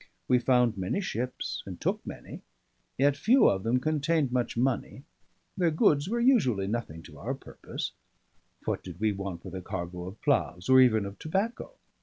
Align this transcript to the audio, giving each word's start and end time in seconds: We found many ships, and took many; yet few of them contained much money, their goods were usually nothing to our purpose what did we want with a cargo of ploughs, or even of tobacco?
We 0.27 0.39
found 0.39 0.79
many 0.79 0.99
ships, 0.99 1.61
and 1.63 1.79
took 1.79 2.03
many; 2.07 2.41
yet 2.97 3.15
few 3.15 3.47
of 3.47 3.61
them 3.61 3.79
contained 3.79 4.31
much 4.31 4.57
money, 4.57 5.03
their 5.55 5.69
goods 5.69 6.09
were 6.09 6.19
usually 6.19 6.65
nothing 6.65 7.03
to 7.03 7.19
our 7.19 7.35
purpose 7.35 7.91
what 8.65 8.81
did 8.81 8.99
we 8.99 9.11
want 9.11 9.45
with 9.45 9.53
a 9.53 9.61
cargo 9.61 10.05
of 10.05 10.19
ploughs, 10.23 10.69
or 10.69 10.81
even 10.81 11.05
of 11.05 11.19
tobacco? 11.19 11.73